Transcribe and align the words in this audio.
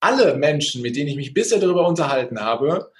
alle 0.00 0.36
Menschen, 0.36 0.82
mit 0.82 0.96
denen 0.96 1.08
ich 1.08 1.16
mich 1.16 1.34
bisher 1.34 1.58
darüber 1.58 1.86
unterhalten 1.86 2.40
habe, 2.40 2.90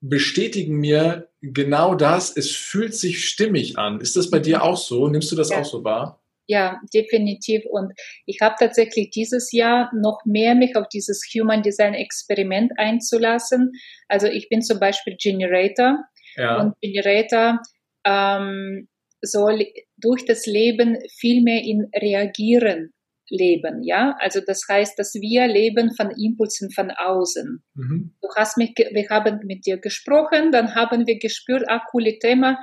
bestätigen 0.00 0.76
mir 0.76 1.28
genau 1.40 1.94
das. 1.94 2.36
Es 2.36 2.50
fühlt 2.50 2.94
sich 2.94 3.24
stimmig 3.24 3.78
an. 3.78 4.00
Ist 4.00 4.16
das 4.16 4.30
bei 4.30 4.38
dir 4.38 4.62
auch 4.62 4.76
so? 4.76 5.08
Nimmst 5.08 5.30
du 5.30 5.36
das 5.36 5.50
ja. 5.50 5.60
auch 5.60 5.64
so 5.64 5.84
wahr? 5.84 6.22
Ja, 6.48 6.80
definitiv. 6.92 7.62
Und 7.66 7.92
ich 8.26 8.40
habe 8.40 8.56
tatsächlich 8.58 9.10
dieses 9.10 9.52
Jahr 9.52 9.90
noch 9.94 10.22
mehr 10.24 10.54
mich 10.54 10.76
auf 10.76 10.88
dieses 10.88 11.22
Human 11.34 11.62
Design 11.62 11.94
Experiment 11.94 12.72
einzulassen. 12.76 13.72
Also 14.08 14.26
ich 14.26 14.48
bin 14.48 14.60
zum 14.60 14.80
Beispiel 14.80 15.16
Generator 15.16 15.98
ja. 16.36 16.60
und 16.60 16.74
Generator 16.80 17.60
ähm, 18.04 18.88
soll 19.22 19.66
durch 19.96 20.24
das 20.24 20.46
Leben 20.46 20.98
viel 21.16 21.42
mehr 21.42 21.62
in 21.62 21.88
Reagieren 21.94 22.92
leben, 23.28 23.82
ja. 23.82 24.16
Also 24.18 24.40
das 24.46 24.62
heißt, 24.68 24.98
dass 24.98 25.14
wir 25.14 25.46
leben 25.46 25.94
von 25.94 26.10
Impulsen 26.10 26.70
von 26.70 26.90
außen. 26.90 27.62
Mhm. 27.74 28.14
Du 28.20 28.28
hast 28.36 28.58
mich, 28.58 28.74
wir 28.76 29.08
haben 29.08 29.40
mit 29.44 29.66
dir 29.66 29.78
gesprochen, 29.78 30.52
dann 30.52 30.74
haben 30.74 31.06
wir 31.06 31.18
gespürt, 31.18 31.64
ah, 31.68 31.82
coole 31.90 32.18
Thema. 32.18 32.58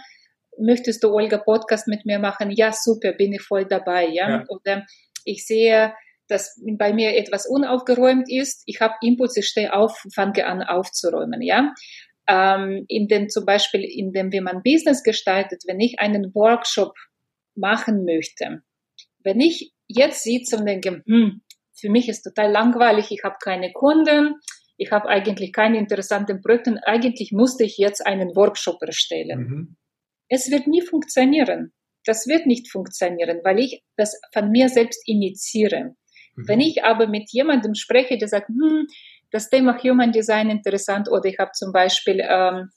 Möchtest 0.58 1.04
du 1.04 1.10
Olga 1.10 1.38
Podcast 1.38 1.88
mit 1.88 2.06
mir 2.06 2.20
machen? 2.20 2.52
Ja, 2.52 2.72
super, 2.74 3.14
bin 3.14 3.34
ich 3.34 3.42
voll 3.42 3.66
dabei, 3.66 4.08
ja. 4.08 4.30
ja. 4.30 4.46
Oder 4.50 4.86
ich 5.26 5.46
sehe, 5.46 5.94
dass 6.28 6.62
bei 6.78 6.94
mir 6.94 7.16
etwas 7.16 7.48
unaufgeräumt 7.48 8.30
ist. 8.30 8.64
Ich 8.66 8.82
habe 8.82 8.94
Impulse, 9.02 9.42
stehe 9.42 9.74
auf, 9.74 10.06
fange 10.14 10.46
an 10.46 10.62
aufzuräumen, 10.62 11.42
ja. 11.42 11.74
Ähm, 12.28 12.86
in 12.88 13.08
dem 13.08 13.30
zum 13.30 13.46
Beispiel, 13.46 13.84
in 13.84 14.12
dem, 14.12 14.32
wie 14.32 14.42
man 14.42 14.62
Business 14.62 15.02
gestaltet, 15.02 15.64
wenn 15.66 15.80
ich 15.80 16.00
einen 16.00 16.36
Workshop 16.36 16.94
machen 17.56 18.06
möchte, 18.06 18.62
wenn 19.24 19.40
ich 19.40 19.74
jetzt 19.90 20.24
sitze 20.24 20.58
und 20.58 20.66
denke, 20.66 21.04
hm, 21.06 21.42
für 21.78 21.90
mich 21.90 22.08
ist 22.08 22.22
total 22.22 22.52
langweilig, 22.52 23.12
ich 23.12 23.24
habe 23.24 23.36
keine 23.42 23.72
Kunden, 23.74 24.36
ich 24.78 24.92
habe 24.92 25.10
eigentlich 25.10 25.52
keine 25.52 25.78
interessanten 25.78 26.42
Projekte, 26.42 26.80
eigentlich 26.86 27.32
musste 27.34 27.66
ich 27.66 27.78
jetzt 27.78 28.06
einen 28.06 28.36
Workshop 28.36 28.82
erstellen. 28.82 29.40
Mhm. 29.40 29.78
Es 30.30 30.50
wird 30.52 30.68
nie 30.68 30.82
funktionieren. 30.82 31.74
Das 32.06 32.28
wird 32.28 32.46
nicht 32.46 32.72
funktionieren, 32.72 33.42
weil 33.44 33.60
ich 33.60 33.84
das 33.98 34.20
von 34.32 34.52
mir 34.52 34.70
selbst 34.70 35.06
initiiere. 35.06 35.96
Mhm. 36.36 36.48
Wenn 36.48 36.60
ich 36.62 36.84
aber 36.84 37.08
mit 37.08 37.30
jemandem 37.32 37.76
spreche, 37.76 38.18
der 38.18 38.30
sagt, 38.30 38.48
hm, 38.48 38.88
das 39.32 39.50
Thema 39.50 39.78
Human 39.84 40.12
Design 40.12 40.50
interessant 40.50 41.10
oder 41.10 41.26
ich 41.26 41.38
habe 41.40 41.52
zum 41.52 41.72
Beispiel 41.72 42.22
ähm, 42.22 42.70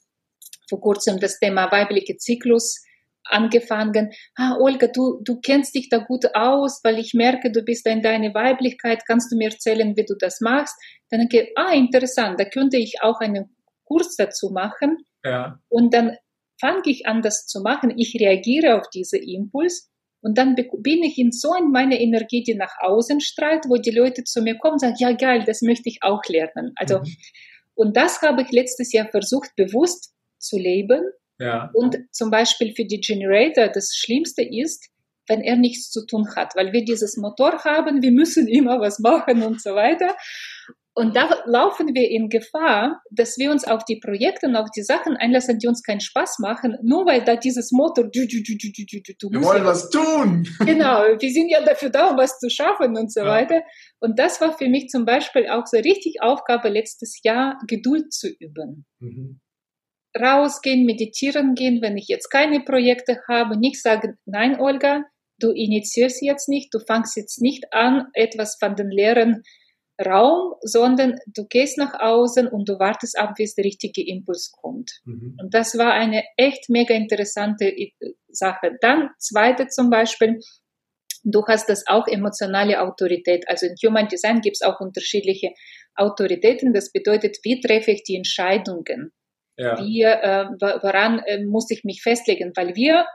vor 0.69 0.81
kurzem 0.81 1.19
das 1.19 1.39
Thema 1.39 1.71
weibliche 1.71 2.17
Zyklus 2.17 2.83
angefangen, 3.25 4.11
ah, 4.35 4.57
Olga, 4.59 4.87
du, 4.87 5.21
du 5.23 5.39
kennst 5.39 5.75
dich 5.75 5.89
da 5.89 5.99
gut 5.99 6.25
aus, 6.35 6.81
weil 6.83 6.99
ich 6.99 7.13
merke, 7.13 7.51
du 7.51 7.63
bist 7.63 7.87
in 7.87 8.01
deiner 8.01 8.33
Weiblichkeit, 8.33 9.03
kannst 9.05 9.31
du 9.31 9.37
mir 9.37 9.49
erzählen, 9.49 9.95
wie 9.95 10.05
du 10.05 10.15
das 10.17 10.41
machst? 10.41 10.75
Dann 11.09 11.21
denke 11.21 11.41
ich, 11.41 11.57
ah, 11.57 11.73
interessant, 11.73 12.39
da 12.39 12.45
könnte 12.45 12.77
ich 12.77 13.01
auch 13.01 13.19
einen 13.19 13.55
Kurs 13.85 14.15
dazu 14.15 14.49
machen. 14.49 14.97
Ja. 15.23 15.59
Und 15.69 15.93
dann 15.93 16.17
fange 16.59 16.83
ich 16.85 17.05
an, 17.07 17.21
das 17.21 17.45
zu 17.45 17.61
machen. 17.61 17.93
Ich 17.97 18.15
reagiere 18.19 18.75
auf 18.75 18.89
diesen 18.89 19.21
Impuls 19.21 19.89
und 20.21 20.37
dann 20.37 20.55
bin 20.55 21.03
ich 21.03 21.17
in 21.17 21.31
so 21.31 21.53
in 21.53 21.71
meiner 21.71 21.99
Energie, 21.99 22.43
die 22.43 22.55
nach 22.55 22.73
außen 22.79 23.19
strahlt, 23.19 23.65
wo 23.67 23.75
die 23.75 23.91
Leute 23.91 24.23
zu 24.23 24.41
mir 24.41 24.57
kommen 24.57 24.73
und 24.73 24.79
sagen, 24.79 24.95
ja 24.97 25.11
geil, 25.11 25.43
das 25.45 25.61
möchte 25.61 25.89
ich 25.89 25.99
auch 26.01 26.21
lernen. 26.29 26.71
Also, 26.77 26.99
mhm. 26.99 27.15
und 27.75 27.97
das 27.97 28.21
habe 28.21 28.41
ich 28.41 28.51
letztes 28.51 28.93
Jahr 28.93 29.09
versucht, 29.09 29.49
bewusst 29.57 30.13
zu 30.39 30.57
leben 30.57 31.01
ja. 31.43 31.69
Und 31.73 31.97
zum 32.11 32.31
Beispiel 32.31 32.73
für 32.73 32.85
die 32.85 33.01
Generator 33.01 33.67
das 33.67 33.93
Schlimmste 33.95 34.43
ist, 34.43 34.89
wenn 35.27 35.41
er 35.41 35.55
nichts 35.55 35.89
zu 35.91 36.05
tun 36.05 36.27
hat, 36.35 36.55
weil 36.55 36.73
wir 36.73 36.83
dieses 36.83 37.17
Motor 37.17 37.63
haben, 37.63 38.01
wir 38.01 38.11
müssen 38.11 38.47
immer 38.47 38.79
was 38.79 38.99
machen 38.99 39.43
und 39.43 39.61
so 39.61 39.75
weiter. 39.75 40.15
Und 40.95 41.15
da 41.15 41.27
laufen 41.45 41.95
wir 41.95 42.07
in 42.11 42.29
Gefahr, 42.29 43.01
dass 43.09 43.37
wir 43.39 43.49
uns 43.49 43.65
auf 43.65 43.83
die 43.83 43.99
Projekte 43.99 44.45
und 44.45 44.55
auf 44.55 44.69
die 44.69 44.83
Sachen 44.83 45.17
einlassen, 45.17 45.57
die 45.57 45.67
uns 45.67 45.81
keinen 45.81 46.01
Spaß 46.01 46.37
machen, 46.37 46.77
nur 46.83 47.07
weil 47.07 47.23
da 47.23 47.35
dieses 47.35 47.71
Motor, 47.71 48.03
du, 48.11 48.27
du, 48.27 48.43
du, 48.43 48.55
du, 48.57 48.69
du, 48.71 49.01
du, 49.01 49.13
du 49.19 49.29
wir 49.31 49.41
wollen 49.41 49.65
was 49.65 49.89
tun. 49.89 50.47
Genau, 50.59 51.01
wir 51.19 51.31
sind 51.31 51.49
ja 51.49 51.63
dafür 51.63 51.89
da, 51.89 52.11
um 52.11 52.17
was 52.17 52.37
zu 52.37 52.47
schaffen 52.49 52.95
und 52.95 53.11
so 53.11 53.21
ja. 53.21 53.25
weiter. 53.25 53.63
Und 53.99 54.19
das 54.19 54.39
war 54.39 54.55
für 54.55 54.69
mich 54.69 54.89
zum 54.89 55.05
Beispiel 55.05 55.47
auch 55.49 55.65
so 55.65 55.77
richtig 55.77 56.21
Aufgabe 56.21 56.69
letztes 56.69 57.19
Jahr, 57.23 57.57
Geduld 57.67 58.13
zu 58.13 58.29
üben. 58.29 58.85
Mhm 58.99 59.39
rausgehen, 60.19 60.85
meditieren 60.85 61.55
gehen, 61.55 61.81
wenn 61.81 61.97
ich 61.97 62.07
jetzt 62.07 62.29
keine 62.29 62.61
Projekte 62.61 63.21
habe, 63.27 63.57
nicht 63.57 63.81
sagen, 63.81 64.17
nein, 64.25 64.59
Olga, 64.59 65.03
du 65.39 65.51
initiierst 65.51 66.21
jetzt 66.21 66.49
nicht, 66.49 66.73
du 66.73 66.79
fangst 66.79 67.17
jetzt 67.17 67.41
nicht 67.41 67.73
an, 67.73 68.07
etwas 68.13 68.57
von 68.59 68.75
den 68.75 68.89
leeren 68.89 69.43
Raum, 70.03 70.55
sondern 70.61 71.19
du 71.27 71.45
gehst 71.45 71.77
nach 71.77 71.99
außen 71.99 72.47
und 72.47 72.67
du 72.67 72.79
wartest 72.79 73.17
ab, 73.17 73.35
bis 73.37 73.55
der 73.55 73.65
richtige 73.65 74.05
Impuls 74.05 74.51
kommt. 74.51 75.01
Mhm. 75.05 75.37
Und 75.39 75.53
das 75.53 75.77
war 75.77 75.93
eine 75.93 76.23
echt 76.35 76.69
mega 76.69 76.95
interessante 76.95 77.65
äh, 77.65 77.91
Sache. 78.27 78.77
Dann 78.81 79.09
zweite 79.19 79.67
zum 79.67 79.91
Beispiel, 79.91 80.39
du 81.23 81.43
hast 81.47 81.69
das 81.69 81.85
auch 81.87 82.07
emotionale 82.07 82.81
Autorität. 82.81 83.47
Also 83.47 83.67
in 83.67 83.75
Human 83.85 84.07
Design 84.07 84.41
gibt 84.41 84.57
es 84.59 84.61
auch 84.63 84.79
unterschiedliche 84.79 85.51
Autoritäten. 85.95 86.73
Das 86.73 86.91
bedeutet, 86.91 87.37
wie 87.43 87.61
treffe 87.61 87.91
ich 87.91 88.03
die 88.03 88.15
Entscheidungen? 88.15 89.11
Ja. 89.57 89.77
Wie, 89.79 90.01
äh, 90.01 90.45
woran 90.59 91.19
äh, 91.19 91.43
muss 91.43 91.69
ich 91.69 91.83
mich 91.83 92.01
festlegen? 92.01 92.51
Weil 92.55 92.75
wir 92.75 93.05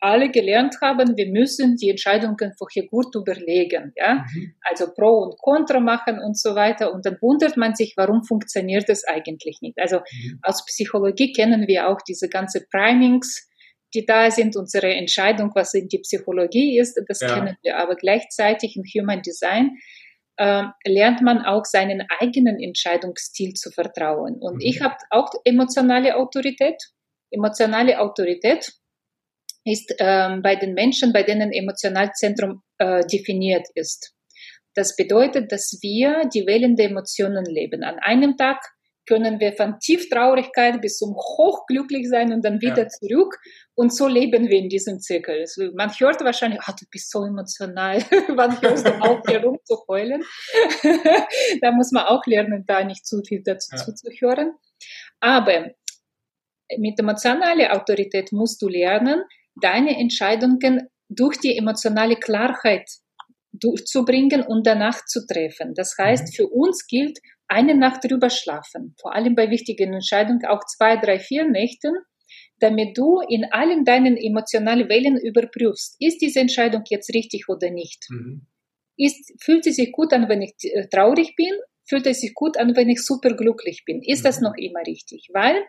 alle 0.00 0.30
gelernt 0.30 0.76
haben, 0.82 1.16
wir 1.16 1.26
müssen 1.28 1.76
die 1.76 1.88
Entscheidungen 1.88 2.52
vorher 2.58 2.86
gut 2.86 3.14
überlegen, 3.14 3.92
ja, 3.96 4.26
mhm. 4.34 4.54
also 4.62 4.92
Pro 4.92 5.22
und 5.22 5.38
Contra 5.38 5.80
machen 5.80 6.18
und 6.18 6.38
so 6.38 6.54
weiter. 6.54 6.92
Und 6.92 7.06
dann 7.06 7.16
wundert 7.20 7.56
man 7.56 7.74
sich, 7.74 7.94
warum 7.96 8.22
funktioniert 8.22 8.88
das 8.88 9.04
eigentlich 9.04 9.58
nicht? 9.62 9.78
Also 9.78 9.96
mhm. 9.98 10.38
aus 10.42 10.64
Psychologie 10.66 11.32
kennen 11.32 11.66
wir 11.66 11.88
auch 11.88 12.02
diese 12.06 12.28
ganze 12.28 12.66
Primings, 12.70 13.48
die 13.94 14.04
da 14.04 14.30
sind, 14.30 14.56
unsere 14.56 14.92
Entscheidung, 14.94 15.52
was 15.54 15.72
in 15.72 15.88
die 15.88 16.00
Psychologie 16.00 16.78
ist, 16.78 17.00
das 17.08 17.20
ja. 17.20 17.34
kennen 17.34 17.56
wir 17.62 17.78
aber 17.78 17.96
gleichzeitig 17.96 18.76
im 18.76 18.82
Human 18.82 19.22
Design 19.22 19.76
äh, 20.36 20.64
lernt 20.86 21.22
man 21.22 21.42
auch 21.42 21.64
seinen 21.64 22.06
eigenen 22.20 22.60
Entscheidungsstil 22.60 23.54
zu 23.54 23.70
vertrauen. 23.70 24.36
Und 24.40 24.56
mhm. 24.56 24.60
ich 24.60 24.80
habe 24.80 24.96
auch 25.10 25.30
emotionale 25.44 26.16
Autorität. 26.16 26.76
Emotionale 27.30 28.00
Autorität 28.00 28.72
ist 29.64 29.94
ähm, 29.98 30.42
bei 30.42 30.56
den 30.56 30.74
Menschen, 30.74 31.12
bei 31.12 31.22
denen 31.22 31.52
Emotionalzentrum 31.52 32.62
äh, 32.78 33.04
definiert 33.06 33.66
ist. 33.74 34.14
Das 34.74 34.94
bedeutet, 34.94 35.50
dass 35.50 35.78
wir 35.80 36.28
die 36.32 36.46
Wellen 36.46 36.76
der 36.76 36.90
Emotionen 36.90 37.44
leben. 37.46 37.82
An 37.82 37.98
einem 37.98 38.36
Tag 38.36 38.60
können 39.06 39.40
wir 39.40 39.52
von 39.52 39.78
Tieftraurigkeit 39.78 40.80
bis 40.80 40.98
zum 40.98 41.14
Hochglücklich 41.14 42.08
sein 42.08 42.32
und 42.32 42.44
dann 42.44 42.60
wieder 42.60 42.82
ja. 42.82 42.88
zurück. 42.88 43.38
Und 43.74 43.94
so 43.94 44.08
leben 44.08 44.48
wir 44.48 44.58
in 44.58 44.68
diesem 44.68 44.98
Zirkel. 45.00 45.40
Also 45.40 45.70
man 45.74 45.90
hört 45.90 46.22
wahrscheinlich, 46.22 46.60
ah, 46.62 46.74
du 46.78 46.86
bist 46.90 47.10
so 47.10 47.24
emotional. 47.24 47.98
Wann 48.28 48.60
hörst 48.60 48.86
du 48.86 48.92
auf, 49.00 49.20
hier 49.28 49.42
rumzuheulen? 49.42 50.24
da 51.60 51.72
muss 51.72 51.92
man 51.92 52.04
auch 52.04 52.24
lernen, 52.26 52.64
da 52.66 52.84
nicht 52.84 53.06
zu 53.06 53.22
viel 53.22 53.42
dazu 53.42 53.76
ja. 53.76 53.84
zuzuhören. 53.84 54.52
Aber 55.20 55.70
mit 56.76 56.98
emotionaler 56.98 57.74
Autorität 57.76 58.32
musst 58.32 58.60
du 58.60 58.68
lernen, 58.68 59.22
deine 59.60 59.98
Entscheidungen 59.98 60.88
durch 61.08 61.38
die 61.38 61.56
emotionale 61.56 62.16
Klarheit 62.16 62.88
durchzubringen 63.52 64.42
und 64.42 64.66
danach 64.66 65.04
zu 65.06 65.26
treffen. 65.26 65.74
Das 65.74 65.94
heißt, 65.98 66.24
mhm. 66.28 66.32
für 66.32 66.48
uns 66.48 66.86
gilt, 66.86 67.18
eine 67.48 67.74
Nacht 67.74 68.04
drüber 68.04 68.30
schlafen, 68.30 68.94
vor 69.00 69.14
allem 69.14 69.34
bei 69.34 69.50
wichtigen 69.50 69.92
Entscheidungen, 69.92 70.44
auch 70.46 70.64
zwei, 70.64 70.96
drei, 70.96 71.18
vier 71.18 71.48
Nächten, 71.48 71.94
damit 72.58 72.96
du 72.96 73.20
in 73.28 73.44
allen 73.50 73.84
deinen 73.84 74.16
emotionalen 74.16 74.88
Wellen 74.88 75.18
überprüfst, 75.18 75.96
ist 76.00 76.18
diese 76.18 76.40
Entscheidung 76.40 76.82
jetzt 76.88 77.12
richtig 77.14 77.48
oder 77.48 77.70
nicht? 77.70 78.06
Mhm. 78.10 78.46
Ist, 78.96 79.34
fühlt 79.42 79.66
es 79.66 79.76
sich 79.76 79.92
gut 79.92 80.12
an, 80.12 80.28
wenn 80.28 80.42
ich 80.42 80.54
äh, 80.62 80.88
traurig 80.88 81.36
bin? 81.36 81.52
Fühlt 81.88 82.06
es 82.06 82.20
sich 82.20 82.34
gut 82.34 82.56
an, 82.56 82.74
wenn 82.74 82.88
ich 82.88 83.04
super 83.04 83.34
glücklich 83.36 83.84
bin? 83.84 84.02
Ist 84.02 84.20
mhm. 84.20 84.24
das 84.24 84.40
noch 84.40 84.54
immer 84.56 84.80
richtig? 84.86 85.28
Weil 85.32 85.62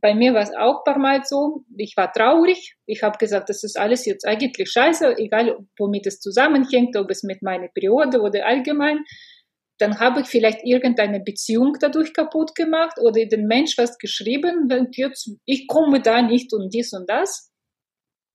bei 0.00 0.14
mir 0.14 0.34
war 0.34 0.42
es 0.42 0.54
auch 0.54 0.78
ein 0.78 0.84
paar 0.84 0.98
Mal 0.98 1.24
so, 1.24 1.64
ich 1.76 1.96
war 1.96 2.12
traurig, 2.12 2.76
ich 2.86 3.02
habe 3.02 3.18
gesagt, 3.18 3.48
das 3.48 3.64
ist 3.64 3.78
alles 3.78 4.04
jetzt 4.06 4.26
eigentlich 4.26 4.70
scheiße, 4.70 5.18
egal 5.18 5.58
womit 5.78 6.06
es 6.06 6.20
zusammenhängt, 6.20 6.96
ob 6.96 7.10
es 7.10 7.22
mit 7.22 7.42
meiner 7.42 7.68
Periode 7.68 8.20
oder 8.20 8.46
allgemein 8.46 9.00
dann 9.78 10.00
habe 10.00 10.22
ich 10.22 10.26
vielleicht 10.26 10.64
irgendeine 10.64 11.20
Beziehung 11.20 11.76
dadurch 11.80 12.14
kaputt 12.14 12.54
gemacht 12.54 12.98
oder 13.00 13.24
den 13.26 13.46
Mensch 13.46 13.76
was 13.76 13.98
geschrieben, 13.98 14.70
und 14.72 14.96
jetzt, 14.96 15.30
ich 15.44 15.66
komme 15.66 16.00
da 16.00 16.22
nicht 16.22 16.52
und 16.52 16.72
dies 16.72 16.92
und 16.92 17.08
das. 17.08 17.52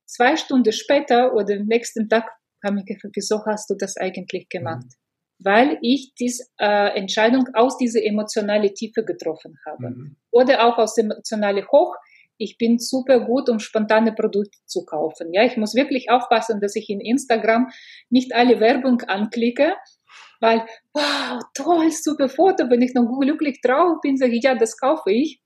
Zwei 0.05 0.35
Stunden 0.35 0.71
später 0.71 1.33
oder 1.33 1.55
am 1.55 1.65
nächsten 1.65 2.09
Tag 2.09 2.29
habe 2.63 2.79
ich 2.79 2.85
gefragt, 2.85 3.15
wieso 3.15 3.43
hast 3.45 3.69
du 3.69 3.75
das 3.75 3.97
eigentlich 3.97 4.49
gemacht? 4.49 4.85
Mhm. 4.85 5.43
Weil 5.43 5.79
ich 5.81 6.13
diese 6.19 6.43
äh, 6.59 6.95
Entscheidung 6.97 7.47
aus 7.53 7.77
dieser 7.77 8.03
emotionalen 8.03 8.73
Tiefe 8.75 9.03
getroffen 9.03 9.57
habe. 9.65 9.89
Mhm. 9.89 10.17
Oder 10.31 10.67
auch 10.67 10.77
aus 10.77 10.97
emotionalen 10.97 11.65
Hoch. 11.71 11.95
Ich 12.37 12.57
bin 12.57 12.77
super 12.79 13.19
gut, 13.19 13.49
um 13.49 13.59
spontane 13.59 14.13
Produkte 14.13 14.57
zu 14.65 14.83
kaufen. 14.85 15.33
Ja, 15.33 15.43
ich 15.43 15.57
muss 15.57 15.75
wirklich 15.75 16.09
aufpassen, 16.09 16.59
dass 16.59 16.75
ich 16.75 16.89
in 16.89 16.99
Instagram 16.99 17.69
nicht 18.09 18.33
alle 18.33 18.59
Werbung 18.59 19.01
anklicke, 19.01 19.75
Weil, 20.41 20.65
wow, 20.93 21.41
toll, 21.53 21.91
super 21.91 22.27
Foto, 22.27 22.69
wenn 22.69 22.81
ich 22.81 22.93
noch 22.93 23.07
glücklich 23.19 23.61
drauf 23.61 23.99
bin, 24.01 24.17
sage 24.17 24.35
ich, 24.35 24.43
ja, 24.43 24.55
das 24.55 24.75
kaufe 24.77 25.11
ich. 25.11 25.39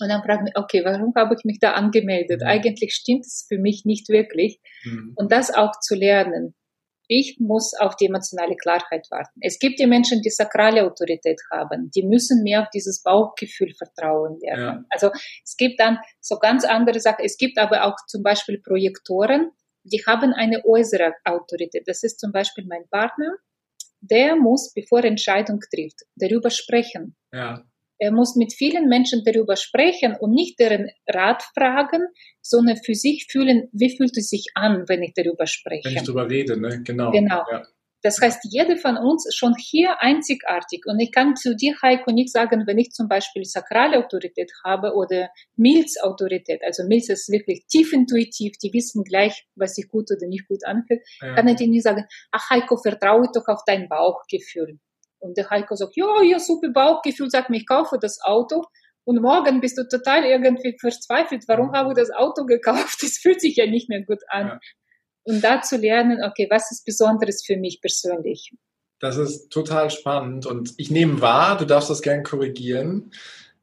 Und 0.00 0.08
dann 0.08 0.22
frage 0.22 0.40
ich 0.40 0.44
mich, 0.44 0.56
okay, 0.56 0.84
warum 0.84 1.12
habe 1.16 1.34
ich 1.34 1.44
mich 1.44 1.58
da 1.58 1.72
angemeldet? 1.72 2.42
Mhm. 2.42 2.46
Eigentlich 2.46 2.94
stimmt 2.94 3.24
es 3.24 3.46
für 3.48 3.58
mich 3.58 3.84
nicht 3.84 4.08
wirklich. 4.08 4.60
Mhm. 4.84 5.12
Und 5.16 5.32
das 5.32 5.54
auch 5.54 5.72
zu 5.80 5.94
lernen. 5.94 6.54
Ich 7.06 7.36
muss 7.38 7.74
auf 7.78 7.96
die 7.96 8.06
emotionale 8.06 8.56
Klarheit 8.56 9.06
warten. 9.10 9.38
Es 9.42 9.58
gibt 9.58 9.78
die 9.78 9.86
Menschen, 9.86 10.22
die 10.22 10.30
sakrale 10.30 10.84
Autorität 10.84 11.40
haben. 11.50 11.90
Die 11.94 12.02
müssen 12.02 12.42
mehr 12.42 12.62
auf 12.62 12.70
dieses 12.70 13.02
Bauchgefühl 13.02 13.74
vertrauen 13.74 14.38
lernen. 14.40 14.62
Ja. 14.62 14.84
Also 14.90 15.10
es 15.44 15.56
gibt 15.56 15.80
dann 15.80 15.98
so 16.20 16.38
ganz 16.38 16.64
andere 16.64 17.00
Sachen. 17.00 17.24
Es 17.24 17.36
gibt 17.36 17.58
aber 17.58 17.84
auch 17.84 17.96
zum 18.06 18.22
Beispiel 18.22 18.60
Projektoren, 18.60 19.50
die 19.84 20.02
haben 20.06 20.32
eine 20.32 20.64
äußere 20.64 21.12
Autorität. 21.24 21.86
Das 21.86 22.02
ist 22.02 22.18
zum 22.18 22.32
Beispiel 22.32 22.64
mein 22.66 22.88
Partner. 22.90 23.36
Der 24.10 24.36
muss, 24.36 24.72
bevor 24.74 25.00
er 25.00 25.06
Entscheidung 25.06 25.60
trifft, 25.74 26.00
darüber 26.16 26.50
sprechen. 26.50 27.16
Ja. 27.32 27.64
Er 27.98 28.12
muss 28.12 28.36
mit 28.36 28.52
vielen 28.52 28.88
Menschen 28.88 29.22
darüber 29.24 29.56
sprechen 29.56 30.16
und 30.18 30.32
nicht 30.32 30.58
deren 30.58 30.90
Rat 31.08 31.42
fragen, 31.54 32.02
sondern 32.42 32.76
für 32.76 32.94
sich 32.94 33.28
fühlen, 33.30 33.68
wie 33.72 33.96
fühlt 33.96 34.16
es 34.16 34.28
sich 34.28 34.48
an, 34.54 34.84
wenn 34.88 35.02
ich 35.02 35.14
darüber 35.14 35.46
spreche. 35.46 35.88
Wenn 35.88 35.96
ich 35.96 36.02
darüber 36.02 36.28
rede, 36.28 36.60
ne? 36.60 36.82
Genau. 36.82 37.12
Genau. 37.12 37.42
Ja. 37.50 37.62
Das 38.04 38.20
heißt, 38.20 38.40
jeder 38.50 38.76
von 38.76 38.98
uns 38.98 39.26
ist 39.26 39.36
schon 39.36 39.54
hier 39.56 40.02
einzigartig. 40.02 40.84
Und 40.84 41.00
ich 41.00 41.10
kann 41.10 41.36
zu 41.36 41.56
dir, 41.56 41.74
Heiko, 41.80 42.12
nicht 42.12 42.30
sagen, 42.30 42.64
wenn 42.66 42.78
ich 42.78 42.90
zum 42.90 43.08
Beispiel 43.08 43.46
sakrale 43.46 43.96
Autorität 43.96 44.52
habe 44.62 44.92
oder 44.92 45.30
Milz-Autorität. 45.56 46.60
Also 46.62 46.84
Milz 46.86 47.08
ist 47.08 47.30
wirklich 47.30 47.64
tief 47.66 47.94
intuitiv. 47.94 48.58
Die 48.62 48.74
wissen 48.74 49.04
gleich, 49.04 49.46
was 49.56 49.76
sich 49.76 49.88
gut 49.88 50.10
oder 50.10 50.26
nicht 50.26 50.46
gut 50.48 50.66
anfühlt. 50.66 51.00
Ja. 51.22 51.34
Kann 51.34 51.48
ich 51.48 51.56
dir 51.56 51.66
nicht 51.66 51.82
sagen, 51.82 52.04
ach 52.30 52.50
Heiko, 52.50 52.76
vertraue 52.76 53.30
doch 53.32 53.48
auf 53.48 53.62
dein 53.64 53.88
Bauchgefühl. 53.88 54.78
Und 55.18 55.38
der 55.38 55.48
Heiko 55.48 55.74
sagt, 55.74 55.96
ja, 55.96 56.22
ja, 56.22 56.38
super 56.38 56.68
Bauchgefühl, 56.68 57.30
sag 57.30 57.48
mir, 57.48 57.56
ich 57.56 57.66
kaufe 57.66 57.96
das 57.98 58.20
Auto. 58.22 58.64
Und 59.04 59.22
morgen 59.22 59.62
bist 59.62 59.78
du 59.78 59.88
total 59.88 60.26
irgendwie 60.26 60.76
verzweifelt. 60.78 61.44
Warum 61.48 61.72
habe 61.72 61.92
ich 61.92 61.96
das 61.96 62.10
Auto 62.10 62.44
gekauft? 62.44 62.98
Das 63.00 63.16
fühlt 63.16 63.40
sich 63.40 63.56
ja 63.56 63.66
nicht 63.66 63.88
mehr 63.88 64.02
gut 64.04 64.20
an. 64.28 64.46
Ja. 64.46 64.60
Und 65.24 65.42
da 65.42 65.62
zu 65.62 65.76
lernen, 65.76 66.22
okay, 66.22 66.46
was 66.50 66.70
ist 66.70 66.84
Besonderes 66.84 67.44
für 67.44 67.56
mich 67.56 67.80
persönlich? 67.80 68.52
Das 69.00 69.16
ist 69.16 69.50
total 69.50 69.90
spannend. 69.90 70.46
Und 70.46 70.74
ich 70.76 70.90
nehme 70.90 71.20
wahr, 71.20 71.56
du 71.56 71.64
darfst 71.64 71.90
das 71.90 72.02
gern 72.02 72.22
korrigieren, 72.22 73.10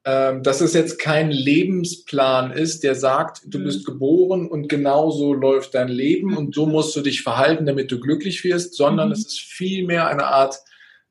ähm, 0.04 0.42
dass 0.42 0.62
es 0.62 0.74
jetzt 0.74 0.98
kein 0.98 1.30
Lebensplan 1.30 2.52
ist, 2.52 2.84
der 2.84 2.96
sagt, 2.96 3.42
du 3.46 3.60
mhm. 3.60 3.63
bist 3.66 3.86
geboren 3.86 4.48
und 4.48 4.68
genauso 4.68 5.34
läuft 5.34 5.75
dein 5.75 5.90
Leben 5.90 6.36
und 6.36 6.56
so 6.56 6.66
musst 6.66 6.96
du 6.96 7.02
dich 7.02 7.22
verhalten, 7.22 7.68
damit 7.68 7.92
du 7.92 8.00
glücklich 8.00 8.44
wirst, 8.44 8.74
sondern 8.74 9.10
mhm. 9.10 9.13
es 9.13 9.28
ist 9.28 9.42
vielmehr 9.42 10.08
eine 10.08 10.25
Art 10.25 10.60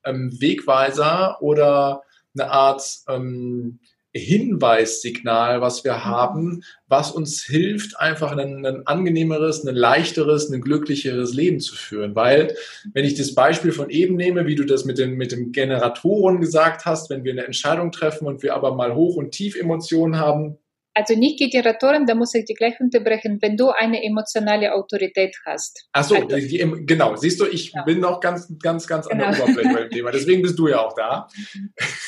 ähm, 0.04 0.36
Wegweiser 0.40 1.40
oder 1.40 2.02
eine 2.34 2.50
Art 2.50 2.82
ähm, 3.08 3.78
Hinweissignal, 4.12 5.60
was 5.60 5.84
wir 5.84 5.92
mhm. 5.92 6.04
haben, 6.04 6.64
was 6.88 7.12
uns 7.12 7.42
hilft, 7.42 7.98
einfach 7.98 8.32
ein, 8.36 8.66
ein, 8.66 8.86
angenehmeres, 8.86 9.64
ein 9.64 9.74
leichteres, 9.74 10.50
ein 10.50 10.60
glücklicheres 10.60 11.32
Leben 11.32 11.60
zu 11.60 11.76
führen. 11.76 12.14
Weil, 12.16 12.56
wenn 12.92 13.04
ich 13.04 13.14
das 13.14 13.34
Beispiel 13.34 13.72
von 13.72 13.90
eben 13.90 14.16
nehme, 14.16 14.46
wie 14.46 14.56
du 14.56 14.64
das 14.64 14.84
mit 14.84 14.98
den, 14.98 15.12
mit 15.12 15.32
den 15.32 15.52
Generatoren 15.52 16.40
gesagt 16.40 16.86
hast, 16.86 17.10
wenn 17.10 17.24
wir 17.24 17.32
eine 17.32 17.44
Entscheidung 17.44 17.92
treffen 17.92 18.26
und 18.26 18.42
wir 18.42 18.54
aber 18.54 18.74
mal 18.74 18.94
Hoch- 18.94 19.16
und 19.16 19.30
Tief-Emotionen 19.30 20.18
haben, 20.18 20.58
also 20.94 21.14
nicht 21.14 21.38
Generatoren, 21.38 22.06
da 22.06 22.14
muss 22.14 22.34
ich 22.34 22.44
dich 22.44 22.56
gleich 22.56 22.78
unterbrechen, 22.80 23.38
wenn 23.40 23.56
du 23.56 23.70
eine 23.70 24.02
emotionale 24.02 24.74
Autorität 24.74 25.36
hast. 25.46 25.86
Ach 25.92 26.04
so, 26.04 26.16
also, 26.16 26.36
die, 26.36 26.58
genau. 26.86 27.16
Siehst 27.16 27.40
du, 27.40 27.46
ich 27.46 27.72
ja. 27.72 27.82
bin 27.82 28.00
noch 28.00 28.20
ganz, 28.20 28.52
ganz, 28.62 28.86
ganz 28.86 29.08
genau. 29.08 29.26
an 29.26 29.30
der 29.32 29.40
genau. 29.40 29.52
Oberfläche 29.52 29.74
beim 29.74 29.90
Thema. 29.90 30.10
Deswegen 30.10 30.42
bist 30.42 30.58
du 30.58 30.68
ja 30.68 30.80
auch 30.80 30.94
da. 30.94 31.28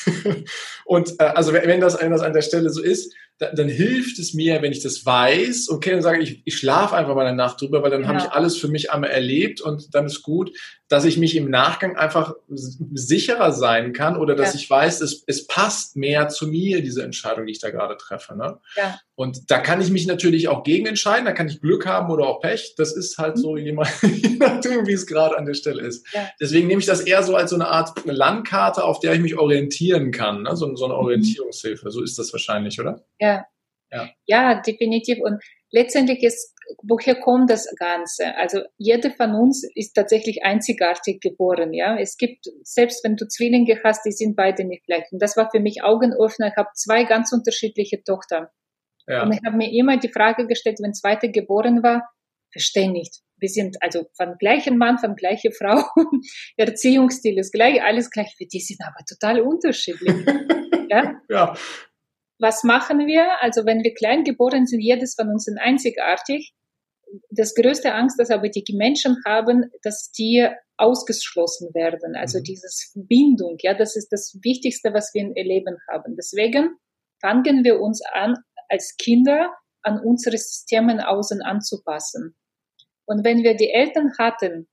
Mhm. 0.05 0.45
Und 0.85 1.11
äh, 1.19 1.23
also 1.23 1.53
wenn 1.53 1.79
das, 1.79 1.99
wenn 2.01 2.11
das 2.11 2.21
an 2.21 2.33
der 2.33 2.41
Stelle 2.41 2.69
so 2.69 2.81
ist, 2.81 3.13
dann, 3.39 3.67
hilft 3.67 4.19
es 4.19 4.33
mir, 4.33 4.61
wenn 4.61 4.71
ich 4.71 4.83
das 4.83 5.05
weiß, 5.05 5.69
okay, 5.69 5.91
dann 5.91 6.01
sage 6.01 6.21
ich, 6.21 6.41
ich 6.45 6.57
schlafe 6.57 6.95
einfach 6.95 7.15
mal 7.15 7.25
eine 7.25 7.35
Nacht 7.35 7.59
drüber, 7.59 7.81
weil 7.81 7.91
dann 7.91 8.01
genau. 8.01 8.13
habe 8.13 8.25
ich 8.25 8.31
alles 8.31 8.57
für 8.57 8.67
mich 8.67 8.91
einmal 8.91 9.09
erlebt 9.09 9.59
und 9.59 9.93
dann 9.95 10.05
ist 10.05 10.21
gut, 10.21 10.51
dass 10.87 11.05
ich 11.05 11.17
mich 11.17 11.35
im 11.35 11.49
Nachgang 11.49 11.97
einfach 11.97 12.35
sicherer 12.47 13.51
sein 13.51 13.93
kann 13.93 14.17
oder 14.17 14.35
dass 14.35 14.53
ja. 14.53 14.59
ich 14.59 14.69
weiß, 14.69 15.01
es, 15.01 15.23
es 15.25 15.47
passt 15.47 15.95
mehr 15.95 16.29
zu 16.29 16.47
mir, 16.47 16.81
diese 16.81 17.03
Entscheidung, 17.03 17.45
die 17.45 17.53
ich 17.53 17.59
da 17.59 17.71
gerade 17.71 17.97
treffe. 17.97 18.37
Ne? 18.37 18.59
Ja. 18.75 18.99
Und 19.15 19.51
da 19.51 19.59
kann 19.59 19.79
ich 19.79 19.91
mich 19.91 20.07
natürlich 20.07 20.47
auch 20.47 20.63
gegen 20.63 20.87
entscheiden, 20.87 21.25
da 21.25 21.33
kann 21.33 21.47
ich 21.47 21.61
Glück 21.61 21.85
haben 21.85 22.11
oder 22.11 22.25
auch 22.25 22.39
Pech. 22.39 22.73
Das 22.77 22.95
ist 22.95 23.19
halt 23.19 23.35
mhm. 23.35 23.41
so, 23.41 23.57
je 23.57 23.71
nachdem, 23.71 24.87
wie 24.87 24.93
es 24.93 25.05
gerade 25.05 25.37
an 25.37 25.45
der 25.45 25.53
Stelle 25.53 25.83
ist. 25.83 26.07
Ja. 26.13 26.29
Deswegen 26.41 26.67
nehme 26.67 26.79
ich 26.79 26.87
das 26.87 27.01
eher 27.01 27.21
so 27.21 27.35
als 27.35 27.51
so 27.51 27.55
eine 27.55 27.67
Art 27.67 28.05
Landkarte, 28.05 28.83
auf 28.83 28.99
der 28.99 29.13
ich 29.13 29.21
mich 29.21 29.37
orientieren 29.37 30.11
kann. 30.11 30.43
Ne? 30.43 30.55
So, 30.55 30.75
so 30.75 30.85
eine 30.85 30.95
mhm. 30.95 30.99
Orientierungshilfe. 31.01 31.91
So 31.91 32.01
ist 32.01 32.17
das 32.17 32.33
wahrscheinlich, 32.33 32.79
oder? 32.79 33.05
Ja. 33.19 33.45
Ja, 33.91 34.09
ja 34.25 34.61
definitiv. 34.61 35.19
Und 35.21 35.43
letztendlich 35.69 36.23
ist, 36.23 36.55
woher 36.81 37.15
kommt 37.15 37.51
das 37.51 37.67
Ganze? 37.77 38.35
Also 38.37 38.61
jeder 38.77 39.11
von 39.11 39.35
uns 39.35 39.63
ist 39.75 39.93
tatsächlich 39.93 40.43
einzigartig 40.43 41.19
geboren. 41.21 41.73
Ja, 41.73 41.97
es 41.99 42.17
gibt 42.17 42.45
selbst 42.63 43.03
wenn 43.03 43.15
du 43.15 43.27
Zwillinge 43.27 43.79
hast, 43.83 44.03
die 44.05 44.11
sind 44.11 44.35
beide 44.35 44.63
nicht 44.63 44.85
gleich. 44.85 45.03
Und 45.11 45.21
das 45.21 45.37
war 45.37 45.51
für 45.51 45.59
mich 45.59 45.83
Augenöffner. 45.83 46.47
Ich 46.47 46.55
habe 46.55 46.69
zwei 46.73 47.03
ganz 47.03 47.31
unterschiedliche 47.31 48.03
Tochter. 48.03 48.51
Ja. 49.07 49.23
Und 49.23 49.33
ich 49.33 49.39
habe 49.45 49.57
mir 49.57 49.71
immer 49.71 49.97
die 49.97 50.11
Frage 50.11 50.47
gestellt, 50.47 50.79
wenn 50.81 50.93
zweite 50.93 51.29
geboren 51.31 51.83
war, 51.83 52.09
verstehe 52.51 52.91
nicht. 52.91 53.21
Wir 53.37 53.49
sind 53.49 53.77
also 53.81 54.05
von 54.15 54.35
gleichen 54.37 54.77
Mann, 54.77 54.97
von 54.97 55.15
gleicher 55.15 55.51
Frau, 55.57 55.83
Erziehungsstil 56.57 57.37
ist 57.37 57.51
gleich, 57.51 57.81
alles 57.83 58.09
gleich. 58.09 58.35
Die 58.37 58.59
sind 58.59 58.79
aber 58.81 59.03
total 59.05 59.41
unterschiedlich. 59.41 60.25
ja? 60.89 61.15
ja 61.29 61.55
was 62.43 62.63
machen 62.63 63.07
wir? 63.07 63.41
Also 63.41 63.65
wenn 63.65 63.83
wir 63.83 63.93
klein 63.93 64.23
geboren 64.23 64.67
sind, 64.67 64.81
jedes 64.81 65.15
von 65.15 65.29
uns 65.29 65.45
sind 65.45 65.57
einzigartig. 65.57 66.53
Das 67.29 67.55
größte 67.55 67.93
Angst, 67.93 68.19
dass 68.19 68.31
aber 68.31 68.49
die 68.49 68.75
Menschen 68.75 69.17
haben, 69.25 69.71
dass 69.81 70.11
die 70.11 70.47
ausgeschlossen 70.77 71.73
werden. 71.73 72.15
Also 72.15 72.39
mhm. 72.39 72.43
dieses 72.43 72.91
Bindung, 72.95 73.57
ja, 73.61 73.73
das 73.73 73.95
ist 73.95 74.09
das 74.09 74.37
Wichtigste, 74.41 74.93
was 74.93 75.11
wir 75.13 75.21
im 75.21 75.33
Leben 75.33 75.77
haben. 75.89 76.15
Deswegen 76.17 76.75
fangen 77.21 77.63
wir 77.63 77.79
uns 77.79 78.01
an, 78.13 78.35
als 78.73 78.95
Kinder 78.97 79.53
an 79.83 79.99
unsere 79.99 80.37
Systeme 80.37 81.07
außen 81.07 81.41
anzupassen. 81.41 82.35
Und 83.05 83.23
wenn 83.23 83.43
wir 83.43 83.55
die 83.55 83.69
Eltern 83.69 84.11
hatten, 84.17 84.67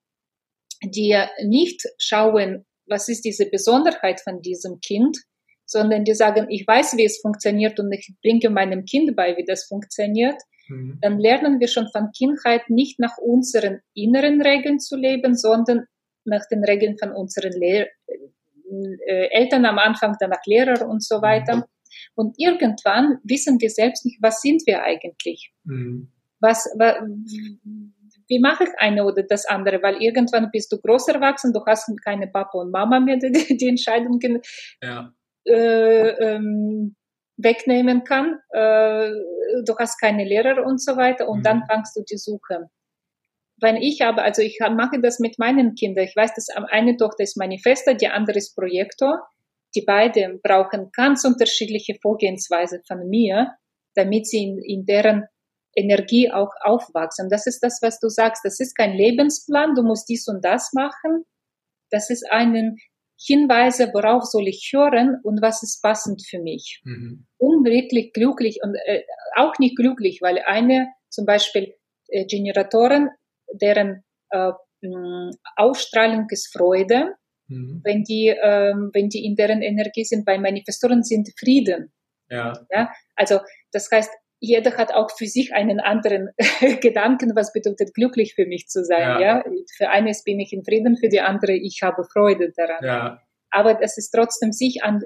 die 0.83 1.17
nicht 1.45 1.83
schauen, 1.99 2.65
was 2.87 3.09
ist 3.09 3.25
diese 3.25 3.47
Besonderheit 3.47 4.21
von 4.21 4.41
diesem 4.41 4.81
Kind, 4.81 5.19
sondern 5.67 6.05
die 6.05 6.15
sagen, 6.15 6.47
ich 6.49 6.67
weiß, 6.67 6.97
wie 6.97 7.05
es 7.05 7.21
funktioniert 7.21 7.79
und 7.79 7.93
ich 7.93 8.13
bringe 8.23 8.51
meinem 8.51 8.85
Kind 8.85 9.15
bei, 9.15 9.37
wie 9.37 9.45
das 9.45 9.67
funktioniert, 9.67 10.41
mhm. 10.69 10.99
dann 11.03 11.19
lernen 11.19 11.61
wir 11.61 11.69
schon 11.69 11.89
von 11.93 12.11
Kindheit 12.17 12.69
nicht 12.71 12.99
nach 12.99 13.19
unseren 13.19 13.81
inneren 13.95 14.41
Regeln 14.41 14.81
zu 14.81 14.97
leben, 14.97 15.37
sondern 15.37 15.85
nach 16.25 16.47
den 16.51 16.65
Regeln 16.65 16.97
von 16.99 17.13
unseren 17.13 17.53
Lehr 17.53 17.89
äh, 18.09 19.29
Eltern 19.31 19.65
am 19.65 19.79
Anfang, 19.79 20.17
danach 20.19 20.45
Lehrer 20.47 20.89
und 20.89 21.05
so 21.05 21.23
weiter. 21.23 21.69
Und 22.15 22.35
irgendwann 22.39 23.19
wissen 23.25 23.61
wir 23.61 23.71
selbst 23.71 24.05
nicht, 24.05 24.19
was 24.21 24.41
sind 24.41 24.63
wir 24.67 24.83
eigentlich? 24.83 25.53
Mhm. 25.65 26.13
Was, 26.41 26.67
was, 26.79 26.97
wie 28.29 28.39
mache 28.41 28.65
ich 28.65 28.71
eine 28.79 29.05
oder 29.05 29.23
das 29.23 29.47
andere? 29.47 29.83
Weil 29.83 30.03
irgendwann 30.03 30.51
bist 30.51 30.73
du 30.73 30.81
groß 30.81 31.09
erwachsen, 31.09 31.53
du 31.53 31.61
hast 31.67 31.91
keine 32.03 32.29
Papa 32.29 32.59
und 32.59 32.71
Mama 32.71 33.01
mehr, 33.01 33.19
die, 33.19 33.57
die 33.57 33.69
Entscheidungen 33.69 34.41
ja 34.83 35.13
äh, 35.47 36.35
ähm, 36.35 36.97
wegnehmen 37.37 38.05
kann. 38.05 38.39
Äh, 38.51 39.11
du 39.65 39.77
hast 39.79 39.99
keine 39.99 40.25
Lehrer 40.25 40.65
und 40.65 40.83
so 40.83 40.97
weiter 40.97 41.29
und 41.29 41.39
mhm. 41.39 41.43
dann 41.45 41.63
fangst 41.67 41.97
du 41.97 42.03
die 42.03 42.19
Suche. 42.19 42.69
Wenn 43.61 43.77
ich 43.77 44.03
aber, 44.05 44.23
also 44.23 44.43
ich 44.43 44.59
mache 44.61 45.01
das 45.01 45.19
mit 45.19 45.39
meinen 45.39 45.75
Kindern. 45.75 46.05
Ich 46.05 46.17
weiß, 46.17 46.35
dass 46.35 46.49
eine 46.49 46.97
Tochter 46.97 47.25
ist 47.25 47.37
Manifester, 47.37 47.95
die 47.95 48.09
andere 48.09 48.39
ist 48.39 48.55
Projektor. 48.55 49.23
Die 49.75 49.83
beiden 49.83 50.41
brauchen 50.43 50.91
ganz 50.93 51.25
unterschiedliche 51.25 51.97
Vorgehensweise 52.01 52.81
von 52.87 53.09
mir, 53.09 53.55
damit 53.95 54.27
sie 54.27 54.45
in, 54.45 54.59
in 54.59 54.85
deren 54.85 55.27
Energie 55.77 56.31
auch 56.31 56.51
aufwachsen. 56.63 57.29
Das 57.31 57.47
ist 57.47 57.61
das, 57.61 57.79
was 57.83 58.01
du 58.01 58.09
sagst. 58.09 58.45
Das 58.45 58.59
ist 58.61 58.77
kein 58.77 58.95
Lebensplan. 58.95 59.75
Du 59.75 59.83
musst 59.83 60.09
dies 60.09 60.27
und 60.29 60.45
das 60.45 60.73
machen. 60.73 61.25
Das 61.91 62.11
ist 62.11 62.31
einen 62.31 62.77
Hinweise, 63.23 63.91
worauf 63.93 64.25
soll 64.25 64.49
ich 64.49 64.71
hören 64.73 65.19
und 65.23 65.43
was 65.43 65.63
ist 65.63 65.83
passend 65.83 66.23
für 66.27 66.41
mich. 66.41 66.81
Mhm. 66.85 67.27
Wirklich 67.39 68.13
glücklich 68.13 68.61
und 68.63 68.75
äh, 68.87 69.03
auch 69.37 69.59
nicht 69.59 69.77
glücklich, 69.77 70.21
weil 70.23 70.39
eine 70.39 70.89
zum 71.11 71.27
Beispiel 71.27 71.75
äh, 72.09 72.25
Generatoren, 72.25 73.11
deren 73.53 74.05
äh, 74.31 74.53
Ausstrahlung 75.57 76.27
ist 76.31 76.51
Freude, 76.57 77.15
mhm. 77.51 77.81
wenn 77.85 78.05
die, 78.05 78.29
äh, 78.29 78.75
wenn 78.93 79.09
die 79.09 79.25
in 79.25 79.37
deren 79.37 79.63
Energie 79.63 80.05
sind, 80.05 80.25
bei 80.25 80.39
Manifestoren 80.39 81.03
sind 81.03 81.29
Frieden. 81.39 81.93
Ja. 82.31 82.53
ja. 82.71 82.91
Also 83.17 83.41
das 83.73 83.91
heißt, 83.91 84.11
jeder 84.41 84.77
hat 84.79 84.95
auch 84.95 85.11
für 85.17 85.27
sich 85.27 85.53
einen 85.53 85.81
anderen 85.81 86.31
Gedanken, 86.81 87.37
was 87.37 87.53
bedeutet 87.53 87.93
glücklich 87.95 88.35
für 88.35 88.47
mich 88.47 88.69
zu 88.69 88.85
sein. 88.85 89.01
Ja. 89.01 89.21
ja. 89.21 89.45
Für 89.77 89.91
eines 89.91 90.25
bin 90.25 90.41
ich 90.41 90.53
in 90.53 90.65
Frieden, 90.65 90.97
für 90.97 91.09
die 91.09 91.21
andere 91.21 91.53
ich 91.53 91.81
habe 91.83 92.05
Freude 92.05 92.53
daran. 92.57 92.85
Ja. 92.85 93.23
Aber 93.51 93.83
es 93.83 93.99
ist 93.99 94.11
trotzdem 94.11 94.53
sich 94.53 94.83
an, 94.83 95.03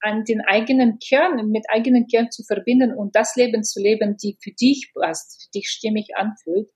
an 0.00 0.24
den 0.24 0.40
eigenen 0.40 0.98
Kern, 0.98 1.50
mit 1.50 1.66
eigenen 1.68 2.06
Kern 2.06 2.30
zu 2.30 2.44
verbinden 2.44 2.94
und 2.94 3.14
das 3.14 3.36
Leben 3.36 3.62
zu 3.64 3.80
leben, 3.80 4.16
die 4.16 4.38
für 4.40 4.52
dich 4.52 4.92
passt, 4.94 5.42
für 5.42 5.50
dich 5.50 5.68
stimmig 5.68 6.16
anfühlt. 6.16 6.70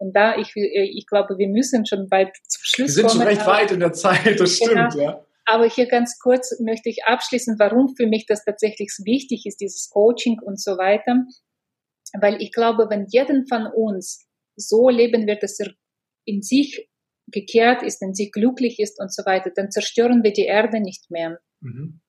Und 0.00 0.16
da, 0.16 0.36
ich, 0.38 0.52
ich 0.56 1.06
glaube, 1.06 1.36
wir 1.36 1.48
müssen 1.48 1.84
schon 1.84 2.08
bald 2.08 2.30
zum 2.48 2.60
Schluss 2.62 2.96
kommen. 2.96 3.04
Wir 3.04 3.10
sind 3.10 3.10
schon 3.10 3.28
recht 3.28 3.46
weit 3.46 3.70
in 3.70 3.80
der 3.80 3.92
Zeit, 3.92 4.40
das 4.40 4.58
genau. 4.58 4.90
stimmt, 4.90 4.94
ja. 4.94 5.24
Aber 5.44 5.66
hier 5.66 5.86
ganz 5.86 6.18
kurz 6.18 6.58
möchte 6.60 6.88
ich 6.88 7.04
abschließen, 7.04 7.58
warum 7.58 7.94
für 7.96 8.06
mich 8.06 8.24
das 8.26 8.44
tatsächlich 8.44 8.90
wichtig 9.04 9.44
ist, 9.46 9.60
dieses 9.60 9.90
Coaching 9.90 10.38
und 10.40 10.60
so 10.60 10.78
weiter. 10.78 11.24
Weil 12.18 12.40
ich 12.40 12.52
glaube, 12.52 12.86
wenn 12.88 13.06
jeden 13.10 13.46
von 13.46 13.66
uns 13.66 14.26
so 14.56 14.88
leben 14.88 15.26
wird, 15.26 15.42
dass 15.42 15.58
er 15.60 15.72
in 16.24 16.40
sich 16.40 16.88
gekehrt 17.26 17.82
ist, 17.82 18.00
in 18.00 18.14
sich 18.14 18.32
glücklich 18.32 18.78
ist 18.78 19.00
und 19.00 19.12
so 19.12 19.24
weiter, 19.24 19.50
dann 19.54 19.70
zerstören 19.70 20.22
wir 20.22 20.32
die 20.32 20.46
Erde 20.46 20.80
nicht 20.80 21.10
mehr. 21.10 21.40
Mhm. 21.60 22.00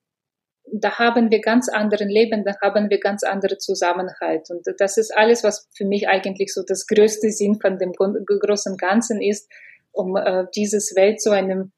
Da 0.64 0.98
haben 0.98 1.30
wir 1.30 1.40
ganz 1.40 1.68
anderen 1.68 2.08
Leben, 2.08 2.44
da 2.44 2.54
haben 2.62 2.88
wir 2.88 2.98
ganz 2.98 3.24
andere 3.24 3.58
Zusammenhalt. 3.58 4.48
Und 4.50 4.66
das 4.78 4.96
ist 4.96 5.14
alles, 5.14 5.44
was 5.44 5.68
für 5.74 5.84
mich 5.84 6.08
eigentlich 6.08 6.52
so 6.52 6.62
das 6.66 6.86
größte 6.86 7.30
Sinn 7.30 7.60
von 7.60 7.78
dem 7.78 7.92
großen 7.92 8.76
Ganzen 8.76 9.20
ist, 9.20 9.50
um 9.92 10.16
äh, 10.16 10.46
dieses 10.54 10.94
Welt 10.96 11.20
zu 11.20 11.30
einem 11.30 11.72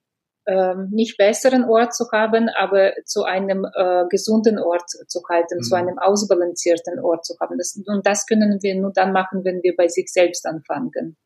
ähm, 0.46 0.90
nicht 0.92 1.16
besseren 1.16 1.64
Ort 1.64 1.94
zu 1.94 2.04
haben, 2.12 2.48
aber 2.50 2.92
zu 3.04 3.24
einem 3.24 3.64
äh, 3.64 4.04
gesunden 4.10 4.58
Ort 4.58 4.90
zu 4.90 5.22
halten, 5.28 5.58
mhm. 5.58 5.62
zu 5.62 5.74
einem 5.74 5.98
ausbalancierten 5.98 7.00
Ort 7.00 7.24
zu 7.24 7.34
haben. 7.40 7.56
Das, 7.58 7.80
und 7.86 8.06
das 8.06 8.26
können 8.26 8.58
wir 8.60 8.74
nur 8.74 8.92
dann 8.92 9.12
machen, 9.12 9.44
wenn 9.44 9.62
wir 9.62 9.74
bei 9.74 9.88
sich 9.88 10.12
selbst 10.12 10.46
anfangen. 10.46 11.16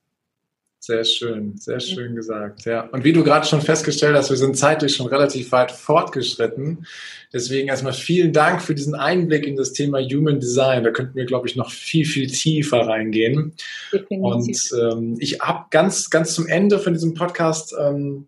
Sehr 0.89 1.05
schön, 1.05 1.55
sehr 1.59 1.81
schön 1.81 2.17
gesagt. 2.17 2.65
Ja. 2.65 2.89
Und 2.89 3.05
wie 3.05 3.13
du 3.13 3.23
gerade 3.23 3.47
schon 3.47 3.61
festgestellt 3.61 4.17
hast, 4.17 4.31
wir 4.31 4.39
sind 4.39 4.57
zeitlich 4.57 4.97
schon 4.97 5.07
relativ 5.07 5.53
weit 5.53 5.71
fortgeschritten. 5.71 6.87
Deswegen 7.31 7.69
erstmal 7.69 7.93
vielen 7.93 8.33
Dank 8.33 8.63
für 8.63 8.75
diesen 8.75 8.95
Einblick 8.95 9.47
in 9.47 9.57
das 9.57 9.75
Thema 9.75 9.99
Human 10.01 10.41
Design. 10.41 10.85
Da 10.85 10.91
könnten 10.91 11.15
wir, 11.15 11.27
glaube 11.27 11.47
ich, 11.47 11.57
noch 11.57 11.71
viel, 11.71 12.07
viel 12.07 12.27
tiefer 12.29 12.87
reingehen. 12.87 13.53
Definitiv. 13.93 14.73
Und 14.73 14.81
ähm, 14.81 15.17
ich 15.21 15.41
habe 15.41 15.67
ganz, 15.69 16.09
ganz 16.09 16.33
zum 16.33 16.47
Ende 16.47 16.79
von 16.79 16.95
diesem 16.95 17.13
Podcast 17.13 17.75
ähm, 17.79 18.27